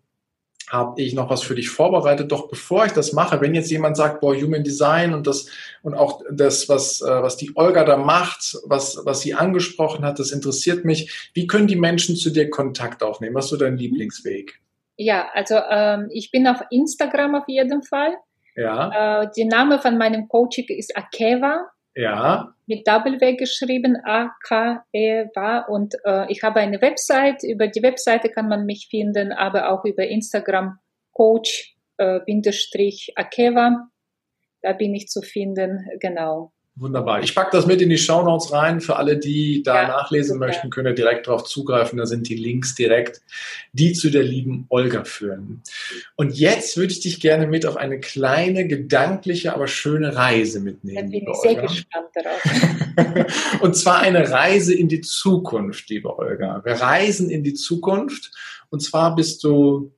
habe 0.71 1.01
ich 1.01 1.13
noch 1.13 1.29
was 1.29 1.43
für 1.43 1.53
dich 1.53 1.69
vorbereitet. 1.69 2.31
Doch 2.31 2.47
bevor 2.47 2.85
ich 2.85 2.93
das 2.93 3.11
mache, 3.11 3.41
wenn 3.41 3.53
jetzt 3.53 3.69
jemand 3.69 3.97
sagt, 3.97 4.21
boah, 4.21 4.33
Human 4.33 4.63
Design 4.63 5.13
und 5.13 5.27
das 5.27 5.47
und 5.81 5.95
auch 5.95 6.21
das, 6.31 6.69
was, 6.69 7.01
äh, 7.01 7.21
was 7.21 7.35
die 7.35 7.51
Olga 7.55 7.83
da 7.83 7.97
macht, 7.97 8.57
was, 8.65 9.01
was 9.03 9.19
sie 9.19 9.33
angesprochen 9.33 10.05
hat, 10.05 10.17
das 10.17 10.31
interessiert 10.31 10.85
mich. 10.85 11.29
Wie 11.33 11.45
können 11.45 11.67
die 11.67 11.75
Menschen 11.75 12.15
zu 12.15 12.29
dir 12.29 12.49
Kontakt 12.49 13.03
aufnehmen? 13.03 13.35
Was 13.35 13.45
ist 13.45 13.51
so 13.51 13.57
dein 13.57 13.75
Lieblingsweg? 13.75 14.61
Ja, 14.95 15.27
also 15.33 15.55
ähm, 15.69 16.07
ich 16.09 16.31
bin 16.31 16.47
auf 16.47 16.61
Instagram 16.69 17.35
auf 17.35 17.47
jeden 17.47 17.83
Fall. 17.83 18.15
Ja. 18.55 19.23
Äh, 19.23 19.29
der 19.35 19.45
Name 19.47 19.79
von 19.79 19.97
meinem 19.97 20.29
Coaching 20.29 20.67
ist 20.69 20.95
Akeva. 20.95 21.65
Ja. 21.95 22.55
Mit 22.67 22.87
W 22.87 23.35
geschrieben, 23.35 23.97
A-K-E-W. 24.03 25.63
Und 25.67 25.95
äh, 26.05 26.31
ich 26.31 26.41
habe 26.43 26.59
eine 26.59 26.81
Website. 26.81 27.43
Über 27.43 27.67
die 27.67 27.83
Webseite 27.83 28.29
kann 28.29 28.47
man 28.47 28.65
mich 28.65 28.87
finden, 28.89 29.31
aber 29.33 29.71
auch 29.71 29.83
über 29.83 30.07
Instagram 30.07 30.79
Coach 31.11 31.75
äh, 31.97 32.19
Akeva. 33.15 33.89
Da 34.61 34.73
bin 34.73 34.93
ich 34.95 35.07
zu 35.07 35.21
finden, 35.21 35.87
genau. 35.99 36.53
Wunderbar. 36.75 37.21
Ich 37.21 37.35
packe 37.35 37.55
das 37.55 37.65
mit 37.65 37.81
in 37.81 37.89
die 37.89 37.97
Show 37.97 38.23
Notes 38.23 38.53
rein. 38.53 38.79
Für 38.79 38.95
alle, 38.95 39.17
die 39.17 39.61
da 39.61 39.83
ja, 39.83 39.87
nachlesen 39.89 40.35
super. 40.35 40.47
möchten, 40.47 40.69
können 40.69 40.95
direkt 40.95 41.27
darauf 41.27 41.43
zugreifen. 41.43 41.97
Da 41.97 42.05
sind 42.05 42.29
die 42.29 42.35
Links 42.35 42.75
direkt, 42.75 43.21
die 43.73 43.91
zu 43.91 44.09
der 44.09 44.23
lieben 44.23 44.67
Olga 44.69 45.03
führen. 45.03 45.63
Und 46.15 46.37
jetzt 46.37 46.77
würde 46.77 46.93
ich 46.93 47.01
dich 47.01 47.19
gerne 47.19 47.45
mit 47.45 47.65
auf 47.65 47.75
eine 47.75 47.99
kleine, 47.99 48.67
gedankliche, 48.67 49.53
aber 49.53 49.67
schöne 49.67 50.15
Reise 50.15 50.61
mitnehmen. 50.61 51.11
Da 51.11 51.19
bin 51.19 51.27
ich 51.29 51.37
sehr 51.41 51.51
Olga. 51.51 51.61
gespannt 51.63 52.07
darauf. 52.13 53.61
und 53.61 53.75
zwar 53.75 53.99
eine 53.99 54.31
Reise 54.31 54.73
in 54.73 54.87
die 54.87 55.01
Zukunft, 55.01 55.89
liebe 55.89 56.17
Olga. 56.17 56.61
Wir 56.63 56.73
reisen 56.75 57.29
in 57.29 57.43
die 57.43 57.53
Zukunft. 57.53 58.31
Und 58.69 58.79
zwar 58.79 59.15
bist 59.15 59.43
du 59.43 59.91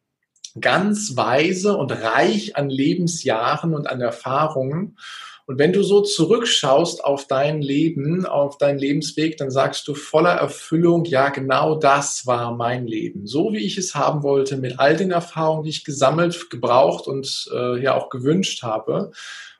ganz 0.59 1.15
weise 1.15 1.77
und 1.77 1.91
reich 1.91 2.55
an 2.55 2.69
Lebensjahren 2.69 3.75
und 3.75 3.87
an 3.87 4.01
Erfahrungen. 4.01 4.97
Und 5.45 5.59
wenn 5.59 5.73
du 5.73 5.83
so 5.83 6.01
zurückschaust 6.01 7.03
auf 7.03 7.27
dein 7.27 7.61
Leben, 7.61 8.25
auf 8.25 8.57
deinen 8.57 8.79
Lebensweg, 8.79 9.37
dann 9.37 9.51
sagst 9.51 9.87
du 9.87 9.93
voller 9.93 10.31
Erfüllung, 10.31 11.03
ja, 11.05 11.29
genau 11.29 11.75
das 11.75 12.25
war 12.25 12.55
mein 12.55 12.87
Leben. 12.87 13.27
So 13.27 13.51
wie 13.51 13.65
ich 13.65 13.77
es 13.77 13.93
haben 13.93 14.23
wollte, 14.23 14.55
mit 14.55 14.79
all 14.79 14.95
den 14.95 15.11
Erfahrungen, 15.11 15.63
die 15.63 15.69
ich 15.69 15.83
gesammelt, 15.83 16.49
gebraucht 16.49 17.07
und 17.07 17.49
äh, 17.53 17.81
ja 17.81 17.93
auch 17.93 18.09
gewünscht 18.09 18.63
habe. 18.63 19.11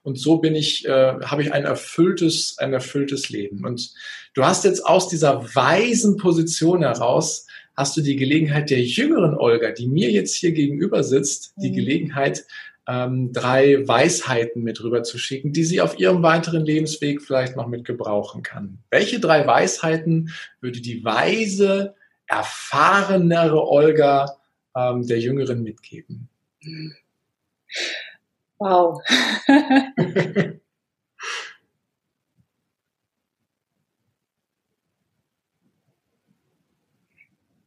Und 0.03 0.17
so 0.17 0.37
bin 0.37 0.55
ich, 0.55 0.85
äh, 0.85 1.19
habe 1.21 1.41
ich 1.41 1.51
ein 1.51 1.65
erfülltes, 1.65 2.57
ein 2.59 2.73
erfülltes 2.73 3.29
Leben. 3.29 3.65
Und 3.65 3.91
du 4.33 4.45
hast 4.45 4.63
jetzt 4.63 4.85
aus 4.85 5.09
dieser 5.09 5.43
weisen 5.55 6.15
Position 6.15 6.81
heraus 6.81 7.45
hast 7.75 7.97
du 7.97 8.01
die 8.01 8.15
Gelegenheit 8.15 8.69
der 8.69 8.81
jüngeren 8.81 9.35
Olga, 9.35 9.71
die 9.71 9.87
mir 9.87 10.11
jetzt 10.11 10.35
hier 10.35 10.51
gegenüber 10.51 11.03
sitzt, 11.03 11.53
die 11.57 11.71
mhm. 11.71 11.75
Gelegenheit, 11.75 12.45
ähm, 12.87 13.31
drei 13.31 13.87
Weisheiten 13.87 14.63
mit 14.63 14.83
rüber 14.83 15.03
zu 15.03 15.17
schicken, 15.17 15.53
die 15.53 15.63
sie 15.63 15.79
auf 15.81 15.97
ihrem 15.99 16.21
weiteren 16.23 16.65
Lebensweg 16.65 17.21
vielleicht 17.21 17.55
noch 17.55 17.67
mit 17.67 17.85
gebrauchen 17.85 18.43
kann. 18.43 18.79
Welche 18.89 19.19
drei 19.19 19.47
Weisheiten 19.47 20.31
würde 20.59 20.81
die 20.81 21.05
weise, 21.05 21.95
erfahrenere 22.27 23.67
Olga 23.67 24.37
ähm, 24.75 25.07
der 25.07 25.19
Jüngeren 25.19 25.63
mitgeben? 25.63 26.27
Wow. 28.57 29.01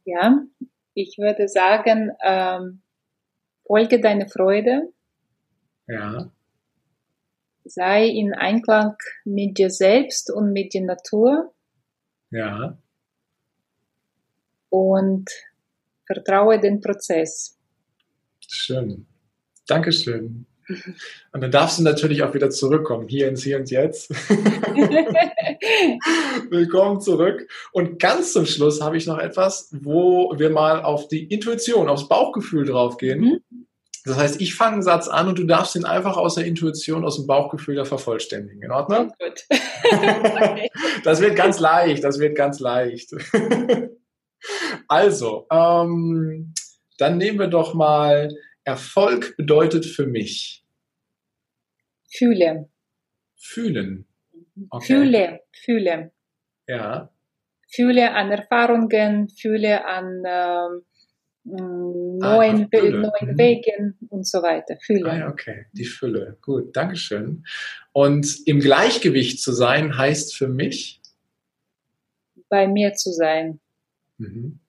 ja, 0.05 0.43
ich 0.93 1.17
würde 1.17 1.47
sagen, 1.47 2.11
ähm, 2.23 2.81
folge 3.65 3.99
deine 3.99 4.27
Freude, 4.27 4.91
ja. 5.87 6.31
Sei 7.65 8.05
in 8.07 8.33
Einklang 8.33 8.95
mit 9.25 9.57
dir 9.57 9.69
selbst 9.69 10.31
und 10.31 10.53
mit 10.53 10.73
der 10.73 10.83
Natur. 10.83 11.53
Ja. 12.31 12.77
Und 14.69 15.29
vertraue 16.05 16.59
den 16.59 16.81
Prozess. 16.81 17.57
Schön. 18.47 19.05
Dankeschön. 19.67 20.45
Und 21.31 21.41
dann 21.41 21.51
darfst 21.51 21.79
du 21.79 21.83
natürlich 21.83 22.23
auch 22.23 22.33
wieder 22.33 22.49
zurückkommen, 22.49 23.07
hier 23.07 23.29
ins 23.29 23.43
Hier 23.43 23.57
und 23.57 23.69
Jetzt. 23.71 24.09
Willkommen 26.49 26.99
zurück. 26.99 27.47
Und 27.71 27.99
ganz 27.99 28.33
zum 28.33 28.45
Schluss 28.45 28.81
habe 28.81 28.97
ich 28.97 29.07
noch 29.07 29.17
etwas, 29.17 29.69
wo 29.71 30.33
wir 30.37 30.49
mal 30.49 30.81
auf 30.81 31.07
die 31.07 31.23
Intuition, 31.23 31.87
aufs 31.87 32.09
Bauchgefühl 32.09 32.65
draufgehen. 32.65 33.21
Mhm. 33.21 33.39
Das 34.07 34.17
heißt, 34.17 34.41
ich 34.41 34.55
fange 34.55 34.73
einen 34.73 34.83
Satz 34.83 35.09
an 35.09 35.27
und 35.27 35.37
du 35.37 35.43
darfst 35.43 35.75
ihn 35.75 35.83
einfach 35.83 36.15
aus 36.15 36.35
der 36.35 36.45
Intuition, 36.45 37.03
aus 37.03 37.17
dem 37.17 37.27
Bauchgefühl 37.27 37.75
da 37.75 37.83
vervollständigen. 37.83 38.63
In 38.63 38.71
Ordnung? 38.71 39.11
Gut. 39.19 39.45
das 41.03 41.19
wird 41.19 41.35
ganz 41.35 41.59
leicht, 41.59 42.05
das 42.05 42.17
wird 42.17 42.37
ganz 42.37 42.61
leicht. 42.61 43.11
also, 44.87 45.45
ähm, 45.51 46.53
dann 46.97 47.17
nehmen 47.17 47.37
wir 47.37 47.47
doch 47.47 47.73
mal, 47.73 48.33
Erfolg 48.63 49.35
bedeutet 49.35 49.85
für 49.85 50.07
mich. 50.07 50.63
Fühle. 52.09 52.69
Fühlen. 53.35 54.07
Okay. 54.69 54.85
Fühle, 54.85 55.39
fühle. 55.51 56.11
Ja. 56.65 57.11
Fühle 57.69 58.13
an 58.13 58.31
Erfahrungen, 58.31 59.27
fühle 59.27 59.83
an 59.85 60.23
ähm, 60.25 60.85
neuen, 61.47 62.21
ah, 62.21 62.37
neuen 62.37 63.31
mhm. 63.31 63.37
Wegen 63.37 63.97
und 64.09 64.27
so 64.27 64.41
weiter. 64.41 64.77
Fülle. 64.81 65.11
Ah, 65.11 65.29
okay, 65.29 65.65
die 65.73 65.85
Fülle. 65.85 66.37
Gut, 66.41 66.75
Dankeschön. 66.75 67.45
Und 67.93 68.45
im 68.45 68.59
Gleichgewicht 68.59 69.41
zu 69.41 69.51
sein 69.51 69.97
heißt 69.97 70.35
für 70.35 70.47
mich? 70.47 71.01
Bei 72.49 72.67
mir 72.67 72.93
zu 72.93 73.11
sein. 73.11 73.59
Mhm. 74.17 74.59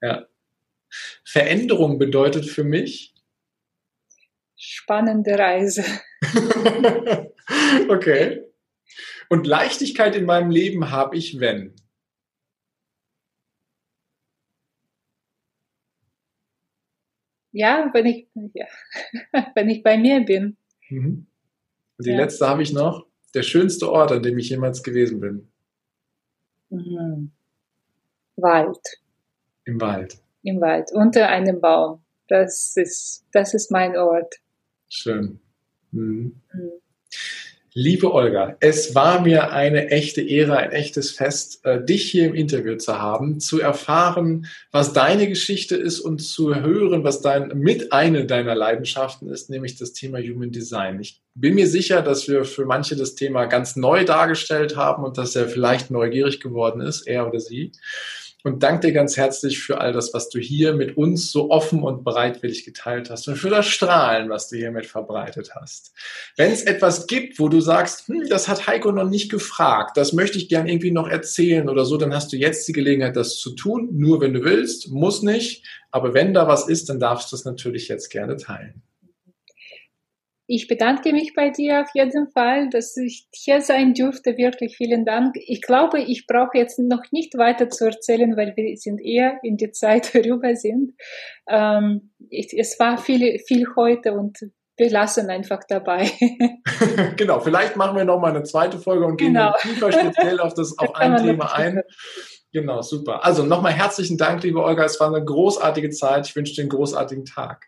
Ja. 0.00 0.26
Veränderung 1.24 1.98
bedeutet 1.98 2.46
für 2.46 2.64
mich? 2.64 3.14
Spannende 4.56 5.38
Reise. 5.38 5.84
okay. 7.88 8.44
Und 9.28 9.46
Leichtigkeit 9.46 10.14
in 10.16 10.24
meinem 10.24 10.50
Leben 10.50 10.90
habe 10.90 11.16
ich, 11.16 11.40
wenn? 11.40 11.74
Ja, 17.54 17.88
wenn 17.92 18.06
ich, 18.06 18.26
ja, 18.52 18.66
wenn 19.54 19.70
ich 19.70 19.82
bei 19.84 19.96
mir 19.96 20.24
bin. 20.24 20.56
Mhm. 20.90 21.26
Und 21.96 22.06
die 22.06 22.10
ja. 22.10 22.16
letzte 22.16 22.48
habe 22.48 22.62
ich 22.62 22.72
noch. 22.72 23.06
der 23.32 23.42
schönste 23.42 23.90
Ort, 23.90 24.12
an 24.12 24.22
dem 24.22 24.38
ich 24.38 24.48
jemals 24.50 24.82
gewesen 24.82 25.20
bin? 25.20 25.48
Mhm. 26.70 27.30
Wald. 28.36 28.78
Im 29.64 29.80
Wald. 29.80 30.18
Im 30.42 30.60
Wald, 30.60 30.90
unter 30.92 31.28
einem 31.28 31.60
Baum. 31.60 32.02
Das 32.28 32.76
ist, 32.76 33.24
das 33.32 33.54
ist 33.54 33.70
mein 33.70 33.96
Ort. 33.96 34.34
Schön. 34.88 35.40
Mhm. 35.92 36.40
Mhm. 36.52 36.72
Liebe 37.76 38.14
Olga, 38.14 38.56
es 38.60 38.94
war 38.94 39.22
mir 39.22 39.50
eine 39.50 39.90
echte 39.90 40.22
Ehre, 40.22 40.58
ein 40.58 40.70
echtes 40.70 41.10
Fest, 41.10 41.64
äh, 41.64 41.84
dich 41.84 42.08
hier 42.08 42.26
im 42.26 42.34
Interview 42.34 42.76
zu 42.76 43.00
haben, 43.00 43.40
zu 43.40 43.60
erfahren, 43.60 44.46
was 44.70 44.92
deine 44.92 45.28
Geschichte 45.28 45.74
ist 45.74 45.98
und 45.98 46.20
zu 46.20 46.54
hören, 46.54 47.02
was 47.02 47.20
dein, 47.20 47.48
mit 47.58 47.92
eine 47.92 48.26
deiner 48.26 48.54
Leidenschaften 48.54 49.28
ist, 49.28 49.50
nämlich 49.50 49.74
das 49.76 49.92
Thema 49.92 50.20
Human 50.20 50.52
Design. 50.52 51.00
Ich 51.00 51.20
bin 51.34 51.56
mir 51.56 51.66
sicher, 51.66 52.00
dass 52.00 52.28
wir 52.28 52.44
für 52.44 52.64
manche 52.64 52.94
das 52.94 53.16
Thema 53.16 53.46
ganz 53.46 53.74
neu 53.74 54.04
dargestellt 54.04 54.76
haben 54.76 55.02
und 55.02 55.18
dass 55.18 55.34
er 55.34 55.48
vielleicht 55.48 55.90
neugierig 55.90 56.38
geworden 56.38 56.80
ist, 56.80 57.08
er 57.08 57.26
oder 57.26 57.40
sie 57.40 57.72
und 58.44 58.62
danke 58.62 58.88
dir 58.88 58.92
ganz 58.92 59.16
herzlich 59.16 59.58
für 59.58 59.80
all 59.80 59.94
das, 59.94 60.12
was 60.12 60.28
du 60.28 60.38
hier 60.38 60.74
mit 60.74 60.98
uns 60.98 61.32
so 61.32 61.50
offen 61.50 61.82
und 61.82 62.04
bereitwillig 62.04 62.64
geteilt 62.64 63.08
hast 63.08 63.26
und 63.26 63.36
für 63.36 63.48
das 63.48 63.66
Strahlen, 63.66 64.28
was 64.28 64.48
du 64.50 64.56
hiermit 64.56 64.84
verbreitet 64.84 65.52
hast. 65.54 65.94
Wenn 66.36 66.52
es 66.52 66.62
etwas 66.62 67.06
gibt, 67.06 67.38
wo 67.38 67.48
du 67.48 67.62
sagst, 67.62 68.06
hm, 68.06 68.28
das 68.28 68.46
hat 68.46 68.66
Heiko 68.66 68.92
noch 68.92 69.08
nicht 69.08 69.30
gefragt, 69.30 69.96
das 69.96 70.12
möchte 70.12 70.36
ich 70.36 70.50
gern 70.50 70.68
irgendwie 70.68 70.90
noch 70.90 71.08
erzählen 71.08 71.70
oder 71.70 71.86
so, 71.86 71.96
dann 71.96 72.14
hast 72.14 72.32
du 72.34 72.36
jetzt 72.36 72.68
die 72.68 72.74
Gelegenheit, 72.74 73.16
das 73.16 73.38
zu 73.38 73.54
tun, 73.54 73.88
nur 73.92 74.20
wenn 74.20 74.34
du 74.34 74.44
willst, 74.44 74.90
muss 74.90 75.22
nicht, 75.22 75.66
aber 75.90 76.12
wenn 76.12 76.34
da 76.34 76.46
was 76.46 76.68
ist, 76.68 76.90
dann 76.90 77.00
darfst 77.00 77.32
du 77.32 77.36
es 77.36 77.46
natürlich 77.46 77.88
jetzt 77.88 78.10
gerne 78.10 78.36
teilen. 78.36 78.82
Ich 80.46 80.68
bedanke 80.68 81.12
mich 81.12 81.32
bei 81.34 81.48
dir 81.48 81.80
auf 81.80 81.88
jeden 81.94 82.30
Fall, 82.30 82.68
dass 82.68 82.96
ich 82.98 83.26
hier 83.32 83.62
sein 83.62 83.94
durfte. 83.94 84.36
Wirklich 84.36 84.76
vielen 84.76 85.06
Dank. 85.06 85.36
Ich 85.36 85.62
glaube, 85.62 86.00
ich 86.00 86.26
brauche 86.26 86.58
jetzt 86.58 86.78
noch 86.78 87.02
nicht 87.12 87.36
weiter 87.38 87.70
zu 87.70 87.86
erzählen, 87.86 88.36
weil 88.36 88.52
wir 88.54 88.76
sind 88.76 89.00
eher 89.00 89.38
in 89.42 89.56
die 89.56 89.70
Zeit 89.70 90.06
vorüber 90.06 90.54
sind. 90.54 90.92
Ähm, 91.48 92.12
ich, 92.28 92.52
es 92.58 92.78
war 92.78 92.98
viel, 92.98 93.38
viel 93.46 93.66
heute 93.76 94.12
und 94.12 94.38
wir 94.76 94.90
lassen 94.90 95.30
einfach 95.30 95.60
dabei. 95.66 96.10
genau, 97.16 97.40
vielleicht 97.40 97.76
machen 97.76 97.96
wir 97.96 98.04
noch 98.04 98.20
mal 98.20 98.30
eine 98.30 98.42
zweite 98.42 98.78
Folge 98.78 99.06
und 99.06 99.16
gehen 99.16 99.34
genau. 99.34 99.54
tiefer 99.60 99.92
speziell 99.92 100.40
auf 100.40 100.52
das 100.52 100.76
auf 100.78 100.94
ein 100.94 101.16
Thema 101.16 101.54
ein. 101.54 101.82
Genau, 102.52 102.82
super. 102.82 103.24
Also 103.24 103.44
nochmal 103.44 103.72
herzlichen 103.72 104.18
Dank, 104.18 104.42
liebe 104.42 104.62
Olga. 104.62 104.84
Es 104.84 105.00
war 105.00 105.08
eine 105.08 105.24
großartige 105.24 105.90
Zeit. 105.90 106.28
Ich 106.28 106.36
wünsche 106.36 106.54
dir 106.54 106.62
einen 106.62 106.70
großartigen 106.70 107.24
Tag. 107.24 107.66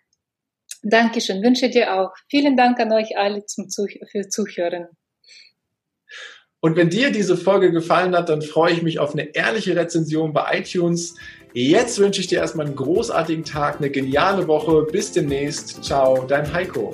Dankeschön, 0.88 1.42
wünsche 1.42 1.68
dir 1.68 1.94
auch. 1.94 2.12
Vielen 2.30 2.56
Dank 2.56 2.78
an 2.78 2.92
euch 2.92 3.16
alle 3.18 3.44
zum 3.44 3.68
Zuh 3.68 3.86
für 4.10 4.28
Zuhören. 4.28 4.86
Und 6.60 6.76
wenn 6.76 6.90
dir 6.90 7.10
diese 7.10 7.36
Folge 7.36 7.72
gefallen 7.72 8.14
hat, 8.16 8.28
dann 8.28 8.40
freue 8.40 8.72
ich 8.72 8.82
mich 8.82 9.00
auf 9.00 9.12
eine 9.12 9.34
ehrliche 9.34 9.74
Rezension 9.74 10.32
bei 10.32 10.60
iTunes. 10.60 11.16
Jetzt 11.52 11.98
wünsche 11.98 12.20
ich 12.20 12.28
dir 12.28 12.38
erstmal 12.38 12.66
einen 12.66 12.76
großartigen 12.76 13.44
Tag, 13.44 13.78
eine 13.78 13.90
geniale 13.90 14.46
Woche. 14.46 14.82
Bis 14.84 15.10
demnächst. 15.10 15.82
Ciao, 15.82 16.24
dein 16.24 16.52
Heiko. 16.52 16.92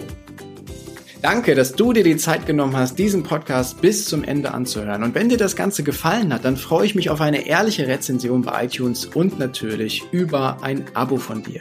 Danke, 1.20 1.54
dass 1.54 1.74
du 1.74 1.92
dir 1.92 2.02
die 2.02 2.16
Zeit 2.16 2.46
genommen 2.46 2.76
hast, 2.76 2.98
diesen 2.98 3.22
Podcast 3.22 3.80
bis 3.80 4.06
zum 4.06 4.24
Ende 4.24 4.52
anzuhören. 4.52 5.02
Und 5.02 5.14
wenn 5.14 5.28
dir 5.28 5.38
das 5.38 5.54
Ganze 5.54 5.84
gefallen 5.84 6.32
hat, 6.32 6.44
dann 6.44 6.56
freue 6.56 6.86
ich 6.86 6.94
mich 6.94 7.10
auf 7.10 7.20
eine 7.20 7.46
ehrliche 7.46 7.86
Rezension 7.86 8.42
bei 8.42 8.64
iTunes 8.64 9.04
und 9.04 9.38
natürlich 9.38 10.02
über 10.12 10.62
ein 10.62 10.84
Abo 10.94 11.18
von 11.18 11.42
dir. 11.42 11.60